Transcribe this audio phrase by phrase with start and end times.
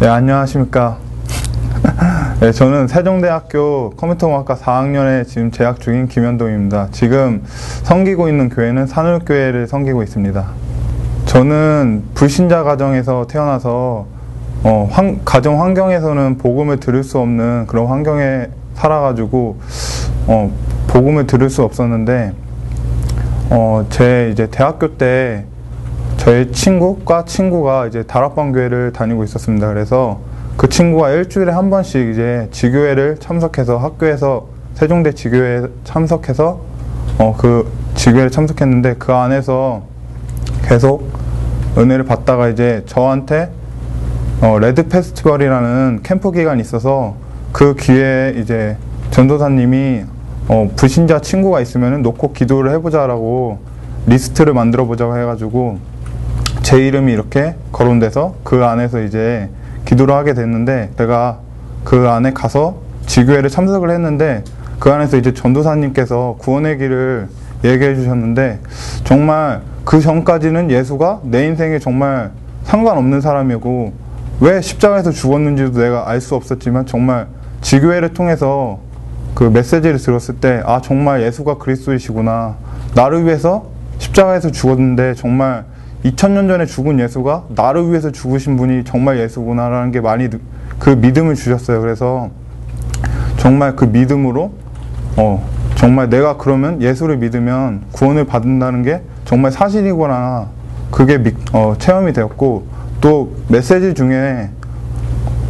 [0.00, 0.96] 네, 안녕하십니까.
[2.40, 6.88] 네, 저는 세종대학교 컴퓨터공학과 4학년에 지금 재학 중인 김현동입니다.
[6.90, 7.42] 지금
[7.82, 10.46] 섬기고 있는 교회는 산울교회를 섬기고 있습니다.
[11.26, 14.06] 저는 불신자 가정에서 태어나서
[14.64, 18.46] 어, 환, 가정 환경에서는 복음을 들을 수 없는 그런 환경에
[18.76, 19.60] 살아가지고
[20.28, 20.50] 어,
[20.86, 22.32] 복음을 들을 수 없었는데
[23.50, 25.44] 어, 제 이제 대학교 때
[26.20, 29.68] 저희 친구과 친구가 이제 다락방 교회를 다니고 있었습니다.
[29.68, 30.20] 그래서
[30.58, 36.60] 그 친구가 일주일에 한 번씩 이제 지교회를 참석해서 학교에서 세종대 지교회에 참석해서
[37.18, 39.84] 어, 그 지교회를 참석했는데 그 안에서
[40.68, 41.08] 계속
[41.78, 43.50] 은혜를 받다가 이제 저한테
[44.42, 47.14] 어, 레드 페스티벌이라는 캠프 기간이 있어서
[47.50, 48.76] 그 기회에 이제
[49.10, 50.02] 전도사님이
[50.48, 53.58] 어, 불신자 친구가 있으면 놓고 기도를 해보자라고
[54.06, 55.89] 리스트를 만들어 보자고 해가지고
[56.62, 59.48] 제 이름이 이렇게 거론돼서 그 안에서 이제
[59.84, 61.38] 기도를 하게 됐는데 제가
[61.84, 64.44] 그 안에 가서 지교회를 참석을 했는데
[64.78, 67.28] 그 안에서 이제 전도사님께서 구원의 길을
[67.64, 68.60] 얘기해 주셨는데
[69.04, 72.30] 정말 그 전까지는 예수가 내 인생에 정말
[72.64, 73.92] 상관없는 사람이고
[74.40, 77.26] 왜 십자가에서 죽었는지도 내가 알 수 없었지만 정말
[77.62, 78.78] 지교회를 통해서
[79.34, 82.56] 그 메시지를 들었을 때 아 정말 예수가 그리스도이시구나.
[82.94, 83.66] 나를 위해서
[83.98, 85.64] 십자가에서 죽었는데 정말
[86.04, 90.28] 2000년 전에 죽은 예수가 나를 위해서 죽으신 분이 정말 예수구나라는 게 많이
[90.78, 91.80] 그 믿음을 주셨어요.
[91.80, 92.30] 그래서
[93.36, 94.52] 정말 그 믿음으로
[95.16, 100.48] 어 정말 내가 그러면 예수를 믿으면 구원을 받는다는 게 정말 사실이구나
[100.90, 102.66] 그게 미, 어, 체험이 되었고
[103.00, 104.50] 또 메시지 중에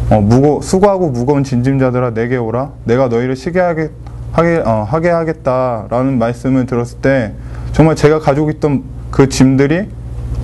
[0.09, 3.89] 어, 무거 수고하고 무거운 진짐자들아 내게 오라 내가 너희를 쉬게 하게
[4.31, 7.33] 하게 어, 하게 하겠다라는 말씀을 들었을 때
[7.71, 9.87] 정말 제가 가지고 있던 그 짐들이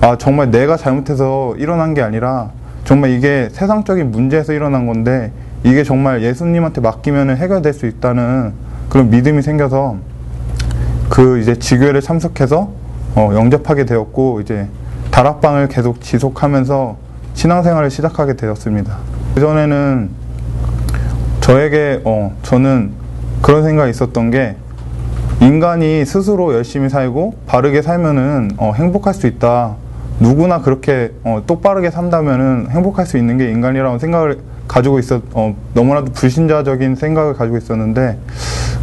[0.00, 2.50] 아 정말 내가 잘못해서 일어난 게 아니라
[2.84, 5.32] 정말 이게 세상적인 문제에서 일어난 건데
[5.64, 8.52] 이게 정말 예수님한테 맡기면 해결될 수 있다는
[8.88, 9.96] 그런 믿음이 생겨서
[11.08, 12.70] 그 이제 지교회를 참석해서
[13.16, 14.68] 어, 영접하게 되었고 이제
[15.10, 16.96] 다락방을 계속 지속하면서
[17.34, 18.96] 신앙생활을 시작하게 되었습니다.
[19.34, 20.10] 그 전에는
[21.40, 22.92] 저에게 어, 저는
[23.42, 24.56] 그런 생각이 있었던 게
[25.40, 29.74] 인간이 스스로 열심히 살고 바르게 살면은 어, 행복할 수 있다.
[30.20, 36.12] 누구나 그렇게 어, 똑바르게 산다면은 행복할 수 있는 게 인간이라는 생각을 가지고 있었 어, 너무나도
[36.12, 38.18] 불신자적인 생각을 가지고 있었는데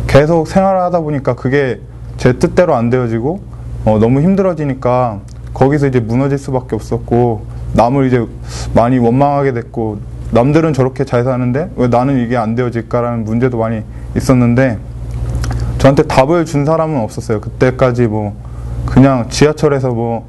[0.07, 1.79] 계속 생활을 하다 보니까 그게
[2.17, 3.41] 제 뜻대로 안 되어지고
[3.85, 5.19] 어, 너무 힘들어지니까
[5.53, 8.25] 거기서 이제 무너질 수밖에 없었고 남을 이제
[8.73, 9.99] 많이 원망하게 됐고
[10.31, 13.83] 남들은 저렇게 잘 사는데 왜 나는 이게 안 되어질까라는 문제도 많이
[14.15, 14.79] 있었는데
[15.77, 17.41] 저한테 답을 준 사람은 없었어요.
[17.41, 18.35] 그때까지 뭐
[18.85, 20.25] 그냥 지하철에서 뭐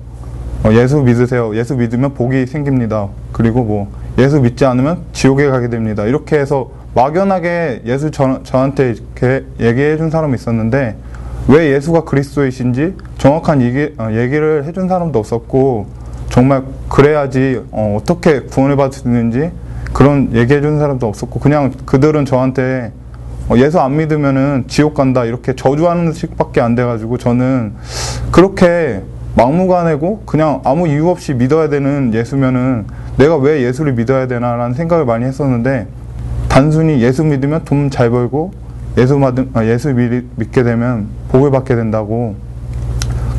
[0.67, 1.55] 어, 예수 믿으세요.
[1.55, 3.07] 예수 믿으면 복이 생깁니다.
[3.31, 3.89] 그리고 뭐
[4.19, 6.05] 예수 믿지 않으면 지옥에 가게 됩니다.
[6.05, 10.97] 이렇게 해서 막연하게 예수 저, 저한테 이렇게 얘기해 준 사람이 있었는데
[11.47, 15.87] 왜 예수가 그리스도이신지 정확한 얘기, 어, 얘기를 해준 사람도 없었고
[16.31, 19.53] 정말 그래야지 어, 떻게 구원을 받을 수 있는지
[19.93, 22.93] 그런 얘기해 준 사람도 없었고 그냥 그들은 저한테
[23.49, 27.75] 어, 예수 안 믿으면은 지옥 간다 이렇게 저주하는 식밖에 안 돼가지고 저는
[28.33, 29.03] 그렇게
[29.37, 32.87] 막무가내고 그냥 아무 이유 없이 믿어야 되는 예수면은
[33.19, 35.87] 내가 왜 예수를 믿어야 되나라는 생각을 많이 했었는데
[36.49, 38.53] 단순히 예수 믿으면 돈 잘 벌고
[38.97, 42.35] 예수 받은 아, 예수 믿게 되면 복을 받게 된다고.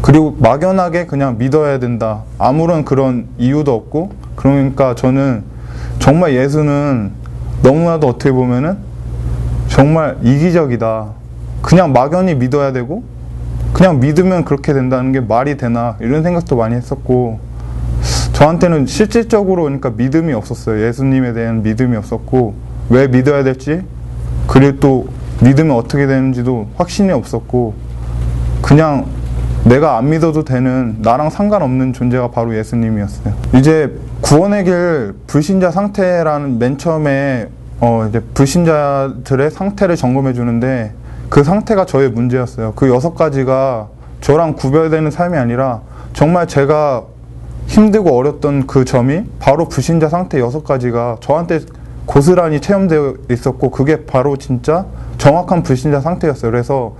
[0.03, 2.21] 그리고 막연하게 그냥 믿어야 된다.
[2.37, 4.11] 아무런 그런 이유도 없고.
[4.35, 5.43] 그러니까 저는
[5.97, 7.11] 정말 예수는
[7.63, 8.77] 너무나도 어떻게 보면은
[9.67, 11.07] 정말 이기적이다.
[11.63, 13.03] 그냥 막연히 믿어야 되고
[13.73, 17.39] 그냥 믿으면 그렇게 된다는 게 말이 되나 이런 생각도 많이 했었고
[18.33, 22.55] 저한테는 실질적으로 그러니까 믿음이 없었어요 예수님에 대한 믿음이 없었고
[22.89, 23.81] 왜 믿어야 될지
[24.47, 25.07] 그리고 또
[25.43, 27.73] 믿으면 어떻게 되는지도 확신이 없었고
[28.61, 29.05] 그냥
[29.63, 33.33] 내가 안 믿어도 되는 나랑 상관없는 존재가 바로 예수님이었어요.
[33.55, 37.49] 이제 구원의 길 불신자 상태라는 맨 처음에
[37.79, 40.93] 어 이제 불신자들의 상태를 점검해 주는데
[41.29, 42.73] 그 상태가 저의 문제였어요.
[42.75, 43.87] 그 여섯 가지가
[44.21, 45.81] 저랑 구별되는 삶이 아니라
[46.13, 47.03] 정말 제가
[47.67, 51.59] 힘들고 어렸던 그 점이 바로 불신자 상태 여섯 가지가 저한테
[52.05, 54.85] 고스란히 체험되어 있었고 그게 바로 진짜
[55.17, 56.49] 정확한 불신자 상태였어요.
[56.49, 56.95] 그래서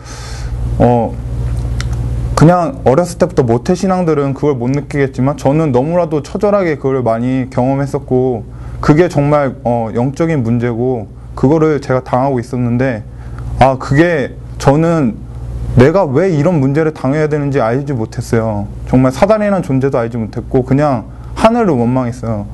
[0.78, 1.16] 어
[2.36, 8.44] 그냥 어렸을 때부터 모태 신앙들은 그걸 못 느끼겠지만 저는 너무나도 처절하게 그걸 많이 경험했었고
[8.82, 13.04] 그게 정말 어 영적인 문제고 그거를 제가 당하고 있었는데
[13.60, 15.16] 아 그게 저는
[15.76, 18.68] 내가 왜 이런 문제를 당해야 되는지 알지 못했어요.
[18.88, 21.06] 정말 사단이라는 존재도 알지 못했고 그냥
[21.36, 22.46] 하늘을 원망했어요.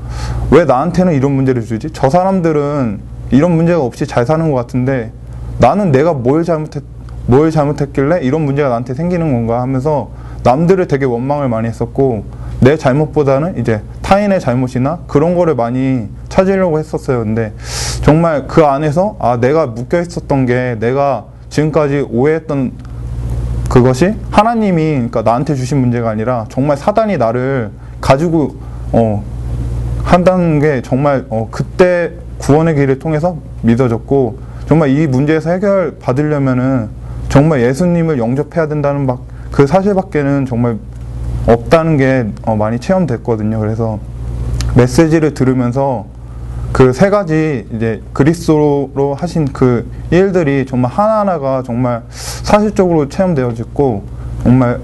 [0.52, 1.90] 왜 나한테는 이런 문제를 주지?
[1.92, 3.00] 저 사람들은
[3.32, 5.12] 이런 문제가 없이 잘 사는 것 같은데
[5.60, 6.84] 나는 내가 뭘 잘못했,
[7.28, 10.10] 뭘 잘못했길래 이런 문제가 나한테 생기는 건가 하면서
[10.44, 12.26] 남들을 되게 원망을 많이 했었고
[12.64, 17.20] 내 잘못보다는 이제 타인의 잘못이나 그런 거를 많이 찾으려고 했었어요.
[17.20, 17.54] 근데
[18.04, 22.72] 정말 그 안에서 아 내가 묶여 있었던 게 내가 지금까지 오해했던
[23.70, 28.56] 그것이 하나님이 그러니까 나한테 주신 문제가 아니라 정말 사단이 나를 가지고
[28.94, 29.24] 어
[30.04, 36.90] 한다는 게 정말 어 그때 구원의 길을 통해서 믿어졌고 정말 이 문제에서 해결 받으려면은
[37.28, 40.78] 정말 예수님을 영접해야 된다는 막 그 사실밖에는 정말
[41.48, 43.60] 없다는 게 어, 많이 체험됐거든요.
[43.60, 44.00] 그래서
[44.76, 46.06] 메시지를 들으면서
[46.72, 54.04] 그 세 가지 이제 그리스도로 하신 그 일들이 정말 하나하나가 정말 사실적으로 체험되어졌고
[54.42, 54.80] 정말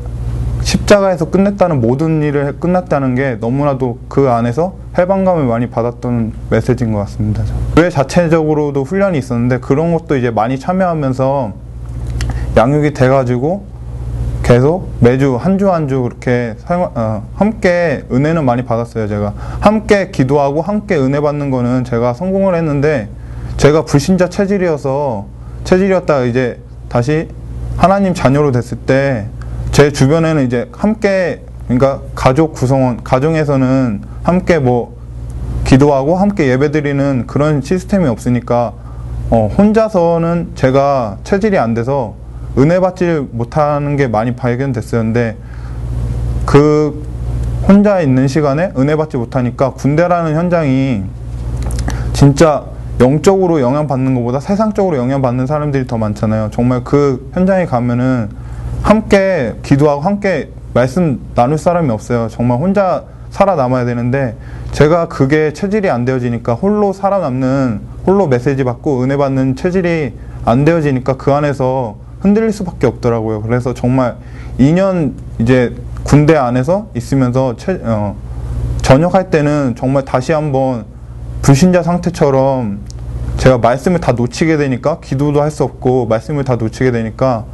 [0.62, 7.44] 십자가에서 끝냈다는 모든 일을 끝났다는 게 너무나도 그 안에서 해방감을 많이 받았던 메시지인 것 같습니다.
[7.76, 11.54] 교회 자체적으로도 훈련이 있었는데 그런 것도 이제 많이 참여하면서
[12.58, 13.64] 양육이 돼가지고
[14.50, 19.08] 계속 매주 한 주 한 주 그렇게 사용, 어, 함께 은혜는 많이 받았어요.
[19.08, 23.10] 제가 함께 기도하고 함께 은혜 받는 거는 제가 성공을 했는데
[23.58, 25.28] 제가 불신자 체질이어서
[25.66, 26.60] 체질이었다 이제
[26.90, 27.28] 다시
[27.78, 29.28] 하나님 자녀로 됐을 때
[29.72, 34.98] 제 주변에는 이제 함께 그러니까 가족 구성원 가정에서는 함께 뭐
[35.64, 38.74] 기도하고 함께 예배드리는 그런 시스템이 없으니까
[39.30, 42.16] 어, 혼자서는 제가 체질이 안 돼서
[42.58, 45.38] 은혜 받지 못하는 게 많이 발견됐었는데
[46.46, 47.08] 그
[47.68, 51.04] 혼자 있는 시간에 은혜 받지 못하니까 군대라는 현장이
[52.14, 52.66] 진짜
[53.00, 56.50] 영적으로 영향받는 것보다 세상적으로 영향받는 사람들이 더 많잖아요.
[56.52, 58.30] 정말 그 현장에 가면은
[58.82, 62.28] 함께 기도하고 함께 말씀 나눌 사람이 없어요.
[62.30, 64.36] 정말 혼자 살아남아야 되는데
[64.72, 70.14] 제가 그게 체질이 안 되어지니까 홀로 살아남는 홀로 메시지 받고 은혜 받는 체질이
[70.46, 73.42] 안 되어지니까 그 안에서 흔들릴 수밖에 없더라고요.
[73.42, 74.18] 그래서 정말
[74.60, 78.16] 2년 이제 군대 안에서 있으면서 채, 어,
[78.82, 80.86] 전역할 때는 정말 다시 한번
[81.42, 82.80] 불신자 상태처럼
[83.38, 87.46] 제가 말씀을 다 놓치게 되니까 기도도 할 수 없고 말씀을 다 놓치게 되니까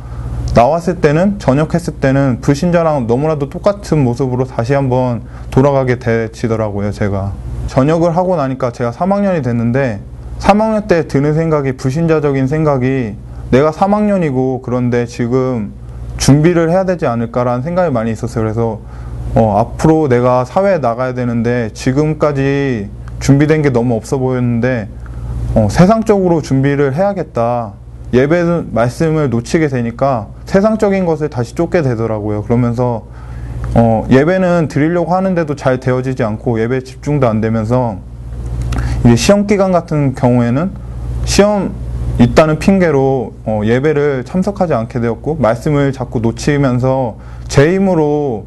[0.56, 5.22] 나왔을 때는 전역했을 때는 불신자랑 너무나도 똑같은 모습으로 다시 한번
[5.52, 7.34] 돌아가게 되지더라고요 제가
[7.68, 10.00] 전역을 하고 나니까 제가 3학년이 됐는데
[10.40, 13.16] 3학년 때 드는 생각이 불신자적인 생각이
[13.56, 15.72] 내가 3학년이고 그런데 지금
[16.18, 18.44] 준비를 해야 되지 않을까라는 생각이 많이 있었어요.
[18.44, 18.82] 그래서
[19.34, 22.90] 어, 앞으로 내가 사회에 나가야 되는데 지금까지
[23.22, 24.90] 준비된 게 너무 없어 보였는데
[25.56, 27.74] 어, 세상적으로 준비를 해야겠다.
[28.12, 32.44] 예배 말씀을 놓치게 되니까 세상적인 것을 다시 쫓게 되더라고요.
[32.44, 33.06] 그러면서
[33.74, 38.00] 어, 예배는 드리려고 하는데도 잘 되어지지 않고 예배 집중도 안 되면서
[39.06, 40.72] 이제 시험 기간 같은 경우에는
[41.24, 41.85] 시험
[42.20, 47.18] 있다는 핑계로 어, 예배를 참석하지 않게 되었고 말씀을 자꾸 놓치면서
[47.48, 48.46] 제 힘으로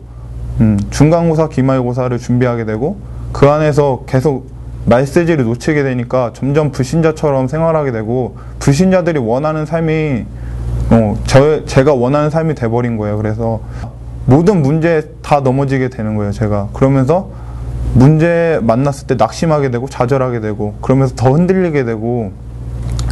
[0.61, 2.97] 음, 중간고사, 기말고사를 준비하게 되고
[3.33, 4.51] 그 안에서 계속
[4.87, 10.25] 말세지를 놓치게 되니까 점점 불신자처럼 생활하게 되고 불신자들이 원하는 삶이
[10.91, 13.19] 어, 저, 제가 원하는 삶이 돼버린 거예요.
[13.19, 13.61] 그래서
[14.25, 16.33] 모든 문제에 다 넘어지게 되는 거예요.
[16.33, 17.31] 제가 그러면서
[17.95, 22.33] 문제 만났을 때 낙심하게 되고 좌절하게 되고 그러면서 더 흔들리게 되고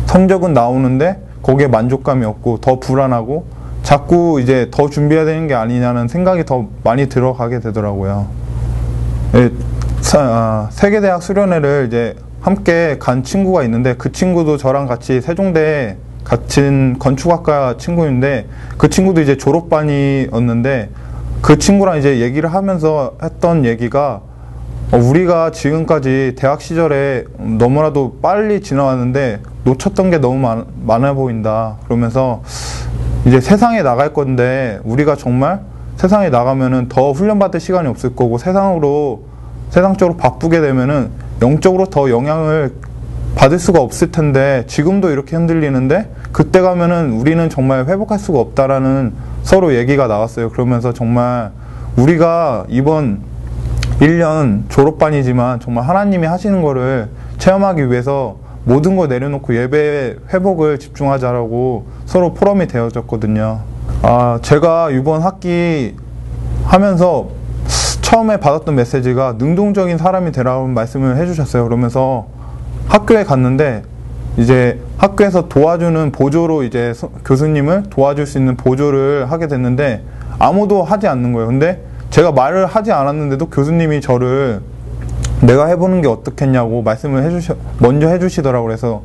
[0.07, 3.45] 성적은 나오는데 거기에 만족감이 없고 더 불안하고
[3.83, 8.27] 자꾸 이제 더 준비해야 되는 게 아니냐는 생각이 더 많이 들어가게 되더라고요.
[9.37, 9.51] 예,
[10.19, 17.77] 아, 세계대학 수련회를 이제 함께 간 친구가 있는데 그 친구도 저랑 같이 세종대 같은 건축학과
[17.77, 18.47] 친구인데
[18.77, 20.91] 그 친구도 이제 졸업반이었는데
[21.41, 24.36] 그 친구랑 이제 얘기를 하면서 했던 얘기가 어,
[24.93, 31.77] 우리가 지금까지 대학 시절에 너무나도 빨리 지나왔는데 놓쳤던 게 너무 많, 많아 보인다.
[31.85, 32.43] 그러면서
[33.27, 35.61] 이제 세상에 나갈 건데 우리가 정말
[35.97, 39.25] 세상에 나가면은 더 훈련받을 시간이 없을 거고 세상으로
[39.71, 41.11] 세상적으로 바쁘게 되면은
[41.43, 42.73] 영적으로 더 영향을
[43.35, 49.13] 받을 수가 없을 텐데 지금도 이렇게 흔들리는데 그때 가면은 우리는 정말 회복할 수가 없다라는
[49.43, 50.51] 서로 얘기가 나왔어요.
[50.51, 51.51] 그러면서 정말
[51.97, 53.21] 우리가 이번
[54.01, 62.35] 1년 졸업반이지만 정말 하나님이 하시는 거를 체험하기 위해서 모든 거 내려놓고 예배 회복을 집중하자라고 서로
[62.35, 63.61] 포럼이 되어졌거든요.
[64.03, 65.95] 아, 제가 이번 학기
[66.65, 67.29] 하면서
[68.03, 71.65] 처음에 받았던 메시지가 능동적인 사람이 되라는 말씀을 해주셨어요.
[71.65, 72.27] 그러면서
[72.89, 73.83] 학교에 갔는데
[74.37, 76.93] 이제 학교에서 도와주는 보조로 이제
[77.25, 80.03] 교수님을 도와줄 수 있는 보조를 하게 됐는데
[80.39, 81.47] 아무도 하지 않는 거예요.
[81.47, 81.83] 근데
[82.17, 84.63] 제가 말을 하지 않았는데도 교수님이 저를
[85.43, 89.03] 내가 해보는 게 어떻겠냐고 말씀을 해주셔 먼저 해주시더라고 그래서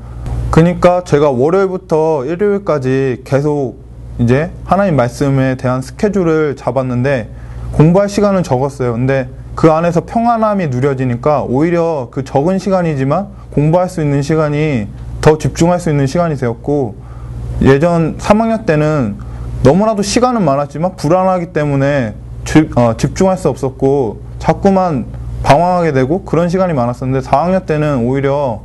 [0.50, 3.80] 그러니까 제가 월요일부터 일요일까지 계속
[4.20, 7.30] 이제 하나님 말씀에 대한 스케줄을 잡았는데
[7.74, 8.94] 공부할 시간은 적었어요.
[8.94, 14.88] 근데 그 안에서 평안함이 누려지니까 오히려 그 적은 시간이지만 공부할 수 있는 시간이
[15.20, 16.96] 더 집중할 수 있는 시간이 되었고
[17.64, 19.18] 예전 3학년 때는
[19.64, 25.06] 너무나도 시간은 많았지만 불안하기 때문에 집, 어, 집중할 수 없었고 자꾸만
[25.44, 28.62] 방황하게 되고 그런 시간이 많았었는데 4학년 때는 오히려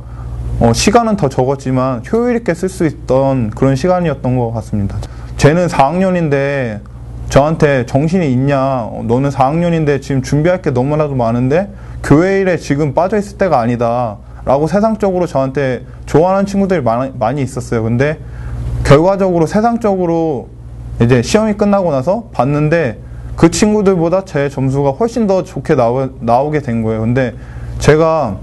[0.59, 4.97] 어, 시간은 더 적었지만 효율 있게 쓸 수 있던 그런 시간이었던 것 같습니다.
[5.37, 6.79] 쟤는 4학년인데
[7.29, 8.59] 저한테 정신이 있냐?
[8.59, 11.71] 어, 너는 4학년인데 지금 준비할 게 너무나도 많은데
[12.03, 14.17] 교회 일에 지금 빠져 있을 때가 아니다.
[14.45, 17.83] 라고 세상적으로 저한테 좋아하는 친구들이 많이 있었어요.
[17.83, 18.17] 근데
[18.85, 20.47] 결과적으로 세상적으로
[21.01, 22.99] 이제 시험이 끝나고 나서 봤는데
[23.37, 27.01] 그 친구들보다 제 점수가 훨씬 더 좋게 나오, 나오게 된 거예요.
[27.01, 27.33] 근데
[27.77, 28.35] 제가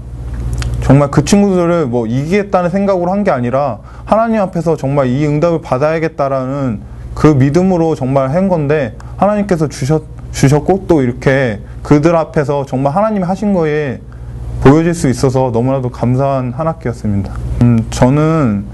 [0.81, 6.79] 정말 그 친구들을 뭐 이기겠다는 생각으로 한 게 아니라 하나님 앞에서 정말 이 응답을 받아야겠다라는
[7.13, 13.53] 그 믿음으로 정말 한 건데 하나님께서 주셨, 주셨고 또 이렇게 그들 앞에서 정말 하나님이 하신
[13.53, 13.99] 거에
[14.61, 17.33] 보여질 수 있어서 너무나도 감사한 한 학기였습니다.
[17.63, 18.65] 음, 저는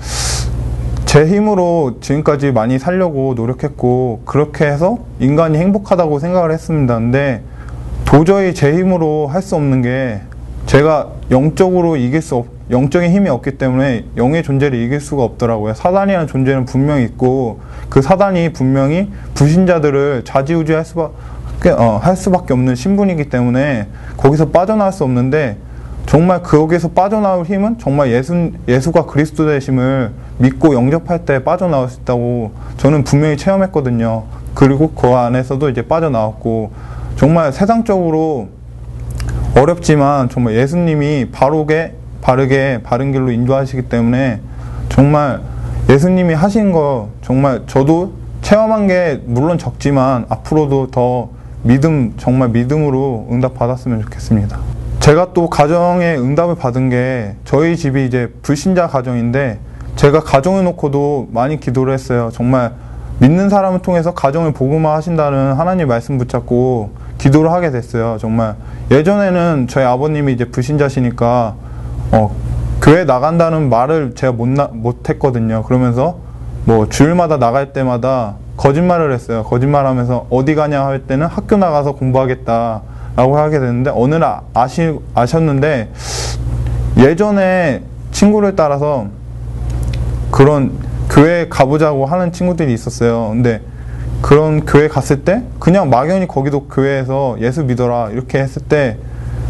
[1.11, 6.95] 제 힘으로 지금까지 많이 살려고 노력했고 그렇게 해서 인간이 행복하다고 생각을 했습니다.
[6.97, 7.41] 근데
[8.05, 10.21] 도저히 제 힘으로 할 수 없는 게
[10.67, 15.73] 제가 영적으로 이길 수 없, 영적인 힘이 없기 때문에 영의 존재를 이길 수가 없더라고요.
[15.73, 23.25] 사단이라는 존재는 분명히 있고 그 사단이 분명히 불신자들을 좌지우지할 수밖에 어, 할 수밖에 없는 신분이기
[23.25, 25.57] 때문에 거기서 빠져나올 수 없는데
[26.05, 32.51] 정말 거기에서 빠져나올 힘은 정말 예수, 예수가 그리스도 되심을 믿고 영접할 때 빠져나올 수 있다고
[32.77, 34.23] 저는 분명히 체험했거든요.
[34.53, 36.71] 그리고 그 안에서도 이제 빠져나왔고
[37.15, 38.49] 정말 세상적으로
[39.55, 44.41] 어렵지만 정말 예수님이 바르게 바르게 바른 길로 인도하시기 때문에
[44.89, 45.41] 정말
[45.89, 51.29] 예수님이 하신 거 정말 저도 체험한 게 물론 적지만 앞으로도 더
[51.63, 54.70] 믿음 정말 믿음으로 응답 받았으면 좋겠습니다.
[55.01, 59.57] 제가 또 가정에 응답을 받은 게 저희 집이 이제 불신자 가정인데
[59.95, 62.29] 제가 가정을 놓고도 많이 기도를 했어요.
[62.31, 62.73] 정말
[63.17, 68.17] 믿는 사람을 통해서 가정을 복음화 하신다는 하나님 말씀 붙잡고 기도를 하게 됐어요.
[68.19, 68.55] 정말
[68.91, 71.55] 예전에는 저희 아버님이 이제 불신자시니까
[72.11, 72.35] 어,
[72.79, 75.63] 교회 나간다는 말을 제가 못, 나, 못 했거든요.
[75.63, 76.19] 그러면서
[76.65, 79.43] 뭐 주일마다 나갈 때마다 거짓말을 했어요.
[79.43, 82.90] 거짓말 하면서 어디 가냐 할 때는 학교 나가서 공부하겠다.
[83.15, 85.89] 라고 하게 됐는데 어느 날 아시, 아셨는데
[86.97, 89.07] 예전에 친구를 따라서
[90.31, 90.71] 그런
[91.09, 93.29] 교회 가보자고 하는 친구들이 있었어요.
[93.29, 93.61] 근데
[94.21, 98.97] 그런 교회 갔을 때 그냥 막연히 거기도 교회에서 예수 믿어라 이렇게 했을 때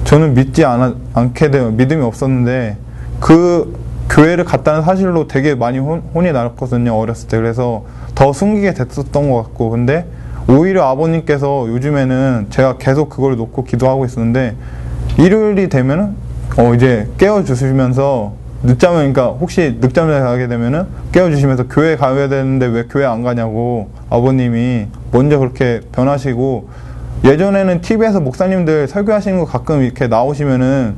[0.06, 1.72] 저는 믿지 않아, 않게 돼요.
[1.72, 2.78] 믿음이 없었는데
[3.20, 6.98] 그 교회를 갔다는 사실로 되게 많이 혼, 혼이 났거든요.
[6.98, 7.38] 어렸을 때.
[7.38, 9.70] 그래서 더 숨기게 됐었던 것 같고.
[9.70, 10.06] 근데
[10.52, 14.56] 오히려 아버님께서 요즘에는 제가 계속 그걸 놓고 기도하고 있었는데
[15.18, 16.16] 일요일이 되면은
[16.58, 22.66] 어 이제 깨워 주시면서 늦잠을 그러니까 혹시 늦잠을 자게 되면은 깨워 주시면서 교회 가야 되는데
[22.66, 26.70] 왜 교회 안 가냐고 아버님이 먼저 그렇게 변하시고
[27.24, 30.96] 예전에는 TV에서 목사님들 설교하시는 거 가끔 이렇게 나오시면은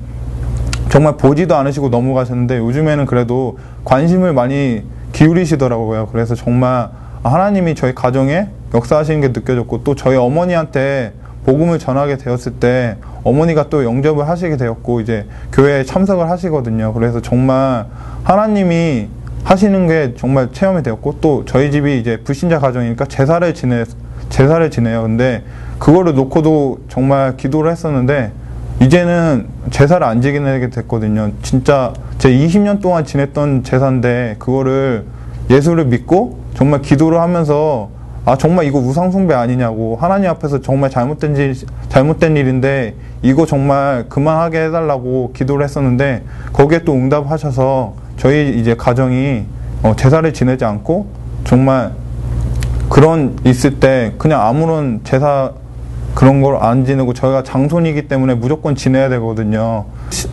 [0.90, 6.10] 정말 보지도 않으시고 넘어가셨는데 요즘에는 그래도 관심을 많이 기울이시더라고요.
[6.12, 6.90] 그래서 정말
[7.24, 11.14] 하나님이 저희 가정에 역사하시는 게 느껴졌고 또 저희 어머니한테
[11.46, 16.94] 복음을 전하게 되었을 때 어머니가 또 영접을 하시게 되었고 이제 교회에 참석을 하시거든요.
[16.94, 17.86] 그래서 정말
[18.24, 19.10] 하나님이
[19.44, 23.84] 하시는 게 정말 체험이 되었고 또 저희 집이 이제 불신자 가정이니까 제사를 지내
[24.30, 25.04] 제사를 지내요.
[25.04, 25.44] 근데
[25.80, 28.32] 그거를 놓고도 정말 기도를 했었는데
[28.82, 31.32] 이제는 제사를 안 지내게 됐거든요.
[31.42, 35.06] 진짜 제 20년 동안 지냈던 제사인데 그거를
[35.50, 37.90] 예수를 믿고 정말 기도를 하면서
[38.26, 41.56] 아 정말 이거 우상 숭배 아니냐고 하나님 앞에서 정말 잘못된 일
[41.90, 49.44] 잘못된 일인데 이거 정말 그만하게 해달라고 기도를 했었는데 거기에 또 응답하셔서 저희 이제 가정이
[49.84, 51.08] 어, 제사를 지내지 않고
[51.44, 51.92] 정말
[52.88, 55.52] 그런 있을 때 그냥 아무런 제사
[56.16, 59.86] 그런 걸 안 지내고 저희가 장손이기 때문에 무조건 지내야 되거든요.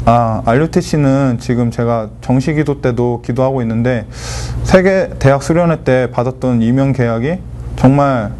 [0.04, 4.04] 아, 알류티 씨는 지금 제가 정시 기도 때도 기도하고 있는데
[4.62, 7.38] 세계 대학 수련회 때 받았던 이명 계약이
[7.76, 8.30] 정말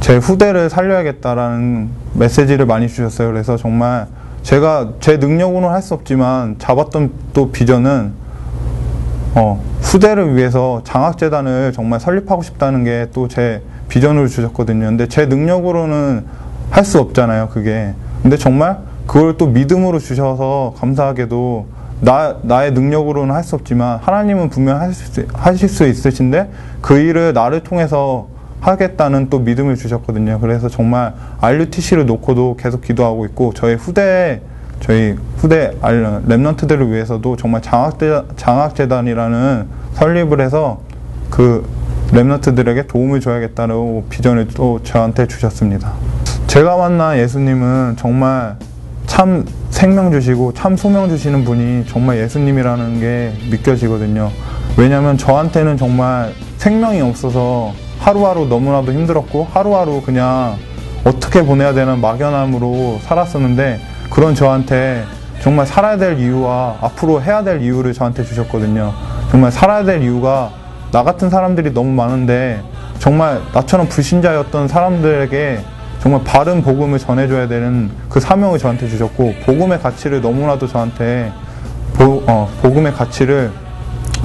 [0.00, 3.28] 제 후대를 살려야겠다라는 메시지를 많이 주셨어요.
[3.30, 4.06] 그래서 정말
[4.42, 8.12] 제가 제 능력으로는 할 수 없지만 잡았던 또 비전은
[9.34, 14.86] 어, 후대를 위해서 장학재단을 정말 설립하고 싶다는 게 또 제 비전으로 주셨거든요.
[14.86, 16.24] 근데 제 능력으로는
[16.70, 17.92] 할 수 없잖아요, 그게.
[18.22, 21.66] 근데 정말 그걸 또 믿음으로 주셔서 감사하게도
[22.00, 27.32] 나, 나의 능력으로는 할 수 없지만 하나님은 분명 하실 수, 하실 수 있으신데 그 일을
[27.34, 28.28] 나를 통해서
[28.62, 30.38] 하겠다는 또 믿음을 주셨거든요.
[30.40, 34.40] 그래서 정말 RUTC를 놓고도 계속 기도하고 있고 저희 후대
[34.80, 40.80] 저희 후대 알- 랩런트들을 위해서도 정말 장학재, 장학재단이라는 설립을 해서
[41.30, 41.64] 그
[42.12, 45.92] 랩런트들에게 도움을 줘야겠다는 비전을 또 저한테 주셨습니다.
[46.46, 48.56] 제가 만난 예수님은 정말
[49.06, 54.30] 참 생명 주시고 참 소명 주시는 분이 정말 예수님이라는 게 믿겨지거든요.
[54.76, 60.56] 왜냐하면 저한테는 정말 생명이 없어서 하루하루 너무나도 힘들었고 하루하루 그냥
[61.04, 63.80] 어떻게 보내야 되는 막연함으로 살았었는데
[64.10, 65.04] 그런 저한테
[65.40, 68.92] 정말 살아야 될 이유와 앞으로 해야 될 이유를 저한테 주셨거든요.
[69.30, 70.50] 정말 살아야 될 이유가
[70.90, 72.62] 나 같은 사람들이 너무 많은데
[72.98, 75.60] 정말 나처럼 불신자였던 사람들에게
[76.00, 81.32] 정말 바른 복음을 전해줘야 되는 그 사명을 저한테 주셨고 복음의 가치를 너무나도 저한테
[81.94, 83.52] 보, 어, 복음의 가치를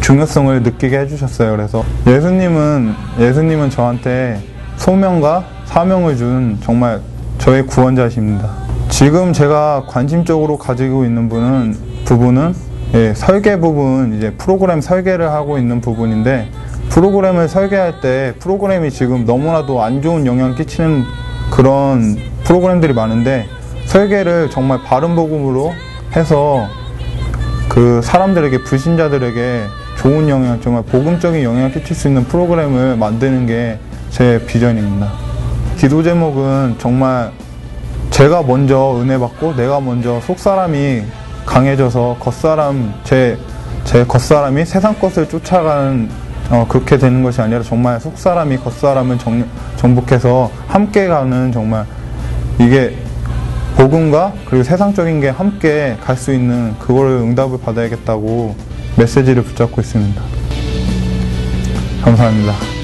[0.02, 1.52] 중요성을 느끼게 해주셨어요.
[1.52, 4.42] 그래서 예수님은 예수님은 저한테
[4.78, 7.02] 소명과 사명을 준 정말
[7.38, 8.50] 저의 구원자십니다.
[8.90, 12.54] 지금 제가 관심적으로 가지고 있는 분은 부분은
[12.94, 16.50] 예, 설계 부분 이제 프로그램 설계를 하고 있는 부분인데
[16.90, 21.04] 프로그램을 설계할 때 프로그램이 지금 너무나도 안 좋은 영향 끼치는
[21.52, 23.46] 그런 프로그램들이 많은데
[23.86, 25.74] 설계를 정말 바른 복음으로
[26.16, 26.68] 해서
[27.68, 29.64] 그 사람들에게 불신자들에게
[29.98, 35.12] 좋은 영향 정말 복음적인 영향을 끼칠 수 있는 프로그램을 만드는 게 제 비전입니다.
[35.78, 37.32] 기도 제목은 정말
[38.10, 41.04] 제가 먼저 은혜 받고 내가 먼저 속 사람이
[41.46, 43.38] 강해져서 겉사람 제
[43.84, 46.10] 제 겉사람이 세상 것을 쫓아가는
[46.50, 51.86] 어, 그렇게 되는 것이 아니라 정말 속 사람이 겉사람을 정, 정복해서 함께 가는 정말
[52.60, 52.98] 이게
[53.78, 58.56] 복음과 그리고 세상적인 게 함께 갈 수 있는 그거를 응답을 받아야겠다고
[58.98, 60.22] 메시지를 붙잡고 있습니다.
[62.04, 62.77] 감사합니다.